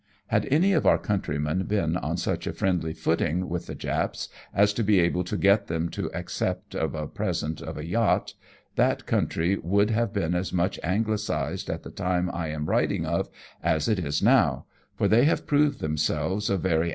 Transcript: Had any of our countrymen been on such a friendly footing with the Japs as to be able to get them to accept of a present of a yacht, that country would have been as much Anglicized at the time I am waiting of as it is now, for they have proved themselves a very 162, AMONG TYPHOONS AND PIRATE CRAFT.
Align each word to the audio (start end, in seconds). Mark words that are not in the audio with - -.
Had 0.29 0.47
any 0.49 0.73
of 0.73 0.87
our 0.87 0.97
countrymen 0.97 1.63
been 1.65 1.95
on 1.95 2.17
such 2.17 2.47
a 2.47 2.53
friendly 2.53 2.91
footing 2.91 3.47
with 3.47 3.67
the 3.67 3.75
Japs 3.75 4.29
as 4.51 4.73
to 4.73 4.81
be 4.83 4.99
able 4.99 5.23
to 5.23 5.37
get 5.37 5.67
them 5.67 5.89
to 5.89 6.11
accept 6.11 6.73
of 6.73 6.95
a 6.95 7.05
present 7.05 7.61
of 7.61 7.77
a 7.77 7.85
yacht, 7.85 8.33
that 8.77 9.05
country 9.05 9.57
would 9.57 9.91
have 9.91 10.11
been 10.11 10.33
as 10.33 10.51
much 10.51 10.79
Anglicized 10.81 11.69
at 11.69 11.83
the 11.83 11.91
time 11.91 12.31
I 12.33 12.47
am 12.47 12.65
waiting 12.65 13.05
of 13.05 13.29
as 13.61 13.87
it 13.87 13.99
is 13.99 14.23
now, 14.23 14.65
for 14.95 15.07
they 15.07 15.25
have 15.25 15.45
proved 15.45 15.81
themselves 15.81 16.15
a 16.15 16.17
very 16.17 16.29
162, 16.29 16.29
AMONG 16.31 16.39
TYPHOONS 16.39 16.49
AND 16.49 16.63
PIRATE 16.63 16.77
CRAFT. 16.77 16.89